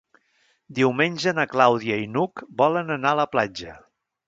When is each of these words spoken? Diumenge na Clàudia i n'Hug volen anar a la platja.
Diumenge 0.79 1.33
na 1.41 1.45
Clàudia 1.51 1.99
i 2.05 2.09
n'Hug 2.15 2.45
volen 2.65 2.93
anar 2.99 3.15
a 3.17 3.21
la 3.23 3.29
platja. 3.37 3.79